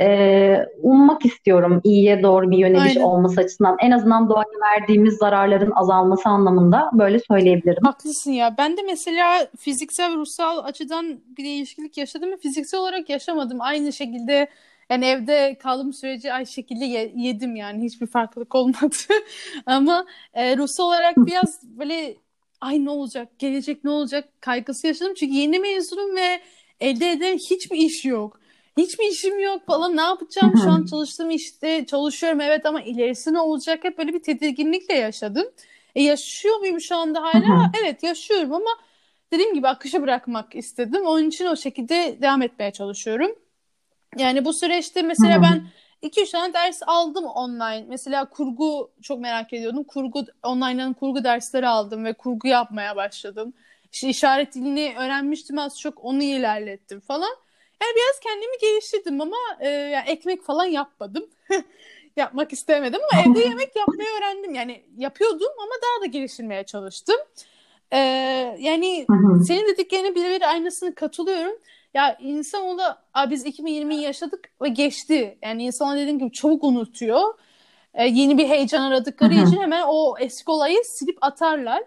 [0.00, 3.06] Ee, ummak istiyorum iyiye doğru bir yöneliş Aynen.
[3.06, 3.76] olması açısından.
[3.80, 7.82] En azından doğaya verdiğimiz zararların azalması anlamında böyle söyleyebilirim.
[7.84, 8.54] Haklısın ya.
[8.58, 13.60] Ben de mesela fiziksel ruhsal açıdan bir değişiklik yaşadım fiziksel olarak yaşamadım.
[13.60, 14.48] Aynı şekilde
[14.90, 16.84] yani evde kaldığım sürece aynı şekilde
[17.16, 18.96] yedim yani hiçbir farklılık olmadı.
[19.66, 22.16] Ama e, ruhsal olarak biraz böyle
[22.60, 25.14] ay ne olacak, gelecek ne olacak kaygısı yaşadım.
[25.14, 26.40] Çünkü yeni mezunum ve
[26.80, 28.40] elde eden hiçbir iş yok.
[28.78, 33.40] Hiçbir işim yok falan ne yapacağım şu an çalıştığım işte çalışıyorum evet ama ilerisi ne
[33.40, 35.46] olacak hep böyle bir tedirginlikle yaşadım.
[35.94, 37.70] E yaşıyor muyum şu anda hala?
[37.82, 38.70] evet yaşıyorum ama
[39.32, 41.06] dediğim gibi akışa bırakmak istedim.
[41.06, 43.30] Onun için o şekilde devam etmeye çalışıyorum.
[44.16, 45.66] Yani bu süreçte mesela ben
[46.02, 47.84] 2-3 tane ders aldım online.
[47.88, 49.84] Mesela kurgu çok merak ediyordum.
[49.84, 53.54] Kurgu online'dan kurgu dersleri aldım ve kurgu yapmaya başladım.
[53.92, 57.36] İşte işaret dilini öğrenmiştim az çok onu ilerlettim falan.
[57.82, 61.26] Yani biraz kendimi geliştirdim ama e, yani ekmek falan yapmadım.
[62.16, 64.54] Yapmak istemedim ama evde yemek yapmayı öğrendim.
[64.54, 67.16] Yani yapıyordum ama daha da geliştirmeye çalıştım.
[67.92, 67.98] Ee,
[68.58, 69.06] yani
[69.46, 71.56] senin dediklerine birebir aynısını katılıyorum.
[71.94, 72.82] Ya insanoğlu
[73.30, 75.38] biz 2020'yi yaşadık ve geçti.
[75.42, 77.34] Yani insana dediğim gibi çabuk unutuyor.
[77.94, 81.82] Ee, yeni bir heyecan aradıkları için hemen o eski olayı silip atarlar.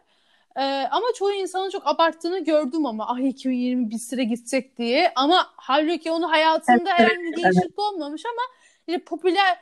[0.56, 5.12] Ee, ama çoğu insanın çok abarttığını gördüm ama ah 2020 bir süre gidecek diye.
[5.16, 7.80] Ama halbuki onu hayatında evet, herhangi bir değişiklik evet.
[7.80, 8.42] olmamış ama
[8.88, 9.58] işte popüler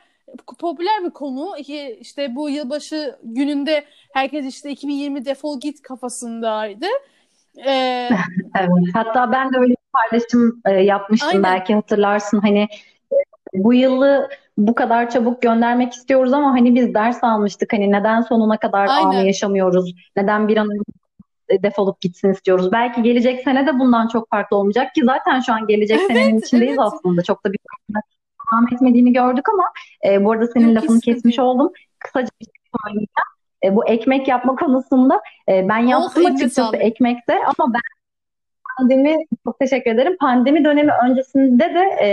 [0.58, 1.56] popüler bir konu.
[2.00, 6.86] İşte bu yılbaşı gününde herkes işte 2020 defol git kafasındaydı.
[7.66, 8.08] Ee,
[8.58, 8.70] evet.
[8.94, 11.42] Hatta ben de öyle paylaşım e, yapmıştım Aynen.
[11.42, 12.40] belki hatırlarsın.
[12.40, 12.68] Hani
[13.12, 13.16] e,
[13.54, 14.28] bu yılı
[14.58, 17.72] bu kadar çabuk göndermek istiyoruz ama hani biz ders almıştık.
[17.72, 19.94] Hani neden sonuna kadar anı yaşamıyoruz?
[20.16, 22.72] Neden bir an önce defolup gitsin istiyoruz?
[22.72, 26.46] Belki gelecek sene de bundan çok farklı olmayacak ki zaten şu an gelecek senenin Evet,
[26.46, 26.92] içindeyiz evet.
[26.92, 27.22] aslında.
[27.22, 27.58] Çok da bir
[28.52, 29.64] devam etmediğini gördük ama
[30.04, 31.72] e, bu arada senin Yok, lafını de kesmiş oldum.
[31.98, 32.54] Kısaca bir şey
[32.84, 33.08] söyleyeceğim.
[33.64, 37.80] E, bu ekmek yapma konusunda e, ben Oh, yaptım eline açıkçası ekmekte ama ben
[38.78, 40.16] pandemi çok teşekkür ederim.
[40.20, 42.08] Pandemi dönemi öncesinde de e,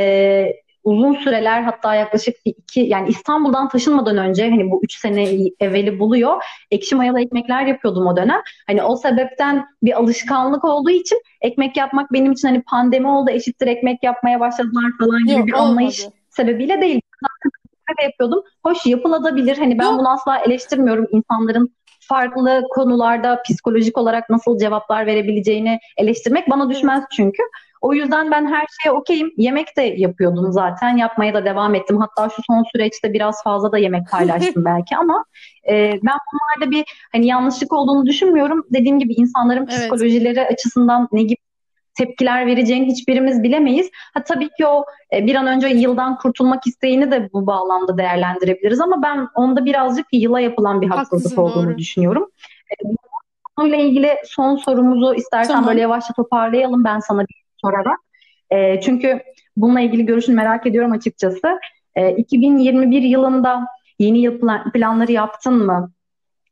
[0.84, 5.28] uzun süreler hatta yaklaşık iki yani İstanbul'dan taşınmadan önce hani bu üç sene
[5.60, 6.44] evveli buluyor.
[6.72, 8.42] Ekşi mayalı ekmekler yapıyordum o dönem.
[8.68, 13.68] Hani o sebepten bir alışkanlık olduğu için ekmek yapmak benim için hani pandemi oldu eşittir
[13.68, 16.16] ekmek yapmaya başladılar falan gibi Yok, bir anlayış olmadı.
[16.30, 17.02] sebebiyle değil.
[18.00, 18.44] De yapıyordum.
[18.66, 19.58] Hoş yapılabilir.
[19.58, 20.00] Hani ben Yok.
[20.00, 21.08] bunu asla eleştirmiyorum.
[21.12, 21.76] İnsanların
[22.08, 27.44] farklı konularda psikolojik olarak nasıl cevaplar verebileceğini eleştirmek bana düşmez çünkü.
[27.82, 29.32] O yüzden ben her şeye okeyim.
[29.38, 30.98] Yemek de yapıyordum zaten.
[30.98, 31.98] Yapmaya da devam ettim.
[31.98, 35.26] Hatta şu son süreçte biraz fazla da yemek paylaştım belki ama
[35.70, 38.64] e, ben bunlarda bir hani yanlışlık olduğunu düşünmüyorum.
[38.74, 39.70] Dediğim gibi insanların Evet.
[39.70, 41.40] psikolojileri açısından ne gibi
[41.96, 43.90] tepkiler vereceğini hiçbirimiz bilemeyiz.
[44.14, 48.82] Ha tabii ki o e, bir an önce yıldan kurtulmak isteğini de bu bağlamda değerlendirebiliriz
[48.82, 51.78] ama ben onda birazcık yıla yapılan bir haksızlık Haklısın, olduğunu doğru.
[51.78, 52.30] düşünüyorum.
[52.72, 52.74] E,
[53.56, 55.68] konuyla ilgili son sorumuzu istersen Tamam.
[55.70, 58.00] böyle yavaşça toparlayalım ben sana bir sorarak.
[58.52, 59.22] E, çünkü
[59.58, 61.60] bununla ilgili görüşünü merak ediyorum açıkçası.
[61.96, 63.66] E, 2021 yılında
[64.00, 65.92] yeni yıl plan- planları yaptın mı?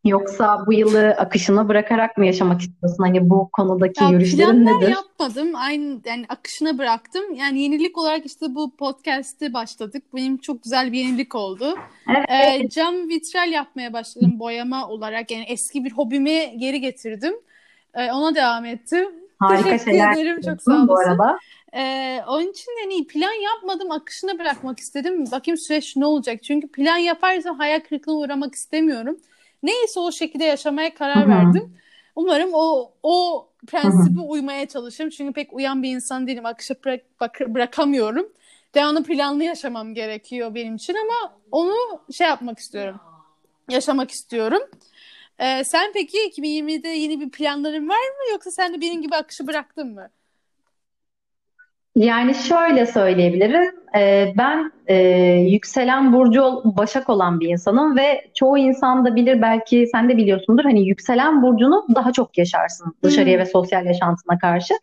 [0.05, 3.03] Yoksa bu yılı akışına bırakarak mı yaşamak istiyorsun?
[3.03, 4.89] Hani bu konudaki Ya planlar nedir?
[4.91, 5.55] yapmadım.
[5.55, 7.33] Aynı yani akışına bıraktım.
[7.35, 10.03] Yani yenilik olarak işte bu podcast'te başladık.
[10.15, 11.75] Benim çok güzel bir yenilik oldu.
[12.09, 12.61] Evet.
[12.61, 15.31] Ee, cam vitral yapmaya başladım boyama olarak.
[15.31, 17.33] Yani eski bir hobimi geri getirdim.
[17.93, 19.09] Ee, ona devam ettim.
[19.39, 20.41] Harika Teşekkür şeyler ederim.
[20.41, 21.09] Çok sağ bu olasın.
[21.09, 21.37] arada.
[21.75, 23.91] Ee, onun için hani plan yapmadım.
[23.91, 25.25] Akışına bırakmak istedim.
[25.31, 26.43] Bakayım süreç ne olacak.
[26.43, 29.17] Çünkü plan yaparsam hayal kırıklığına uğramak istemiyorum.
[29.63, 31.29] Neyse o şekilde yaşamaya karar Hı hı.
[31.29, 31.77] verdim.
[32.15, 35.09] Umarım o o prensibe uymaya çalışırım.
[35.09, 36.45] Çünkü pek uyan bir insan değilim.
[36.45, 38.33] Akışa bırak, bak- bırakamıyorum.
[38.75, 41.73] Devamlı planlı yaşamam gerekiyor benim için ama onu
[42.11, 42.99] şey yapmak istiyorum.
[43.69, 44.61] Yaşamak istiyorum.
[45.39, 49.47] Ee, sen peki 2020'de yeni bir planların var mı yoksa sen de benim gibi akışı
[49.47, 50.09] bıraktın mı?
[51.95, 53.71] Yani şöyle söyleyebilirim.
[53.97, 54.95] Ee, ben e,
[55.49, 60.17] yükselen burcu ol- Başak olan bir insanım ve çoğu insan da bilir belki sen de
[60.17, 60.63] biliyorsundur.
[60.63, 63.41] Hani yükselen burcunu daha çok yaşarsın dışarıya Hmm.
[63.41, 64.73] ve sosyal yaşantına karşı.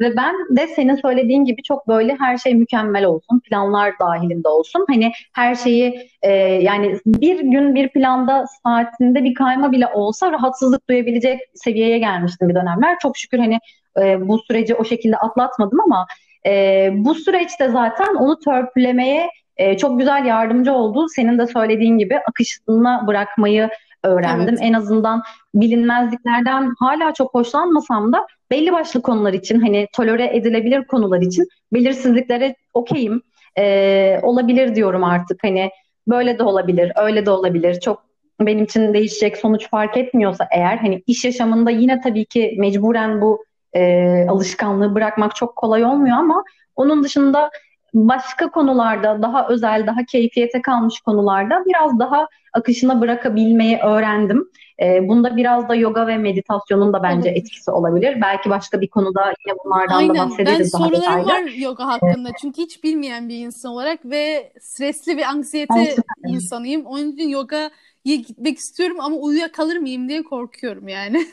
[0.00, 4.84] Ve ben de senin söylediğin gibi çok böyle her şey mükemmel olsun, planlar dahilinde olsun.
[4.88, 10.88] Hani her şeyi e, yani bir gün bir planda saatinde bir kayma bile olsa rahatsızlık
[10.88, 12.98] duyabilecek seviyeye gelmiştim bir dönemler.
[12.98, 13.58] Çok şükür hani
[14.00, 16.06] e, bu süreci o şekilde atlatmadım ama
[16.46, 21.06] e, bu süreçte zaten onu törpülemeye e, çok güzel yardımcı oldu.
[21.08, 23.70] Senin de söylediğin gibi akışına bırakmayı
[24.04, 24.48] öğrendim.
[24.48, 24.58] Evet.
[24.62, 25.22] En azından
[25.54, 32.54] bilinmezliklerden hala çok hoşlanmasam da belli başlı konular için hani tolere edilebilir konular için belirsizliklere
[32.74, 33.22] okeyim.
[33.58, 35.70] E, olabilir diyorum artık hani
[36.08, 37.80] böyle de olabilir, öyle de olabilir.
[37.80, 38.06] Çok
[38.40, 43.44] benim için değişecek sonuç fark etmiyorsa eğer hani iş yaşamında yine tabii ki mecburen bu
[43.72, 46.44] e, alışkanlığı bırakmak çok kolay olmuyor ama
[46.76, 47.50] onun dışında
[47.94, 54.48] başka konularda daha özel, daha keyfiyete kalmış konularda biraz daha akışına bırakabilmeyi öğrendim.
[54.82, 57.40] E, bunda biraz da yoga ve meditasyonun da bence Olabilir.
[57.42, 58.20] etkisi olabilir.
[58.22, 60.14] Belki başka bir konuda yine bunlardan da Aynen.
[60.14, 61.26] Ben bahsederiz daha sorularım detaylı.
[61.28, 62.28] var yoga hakkında.
[62.40, 65.96] Çünkü hiç bilmeyen bir insan olarak ve stresli Ay, anksiyete
[66.28, 66.86] insanıyım.
[66.86, 67.70] Onun için yogaya
[68.04, 71.26] gitmek istiyorum ama uyuyakalır mıyım diye korkuyorum yani.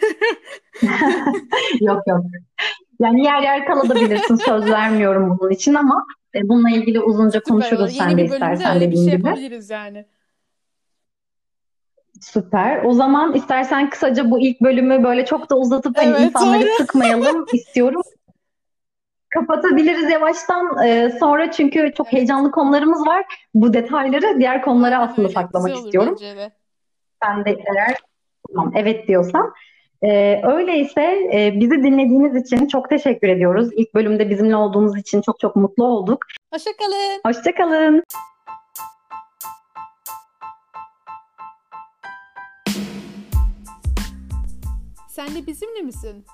[1.81, 2.25] Yok yok.
[2.99, 7.63] Yani yer yer kalabilirsin söz vermiyorum bunun için ama e, bununla ilgili uzunca Süper olur.
[7.69, 9.27] konuşuruz sen Yeni de istersen dediğin şey gibi.
[9.27, 10.05] yapabiliriz yani.
[12.23, 12.83] Süper.
[12.83, 16.69] O zaman istersen kısaca bu ilk bölümü böyle çok da uzatıp hani Evet, insanları doğru.
[16.77, 18.01] sıkmayalım istiyorum.
[19.29, 22.13] Kapatabiliriz yavaştan e, sonra çünkü çok Evet.
[22.13, 23.25] heyecanlı konularımız var.
[23.53, 25.33] Bu detayları diğer konulara aslında öyle.
[25.33, 26.11] saklamak istiyorum.
[26.21, 26.51] bence de.
[27.23, 27.95] Sen de eğer
[28.55, 29.53] tamam evet diyorsan.
[30.01, 31.01] E, öyleyse
[31.33, 33.69] e, bizi dinlediğiniz için çok teşekkür ediyoruz.
[33.73, 36.25] İlk bölümde bizimle olduğunuz için çok çok mutlu olduk.
[36.53, 37.21] Hoşçakalın.
[37.25, 38.03] Hoşçakalın.
[45.15, 46.25] Sen de bizimle misin?